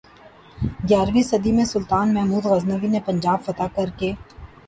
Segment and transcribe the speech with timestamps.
[0.89, 3.99] گیارہویں صدی میں سلطان محمود غزنوی نے پنجاب فتح کرک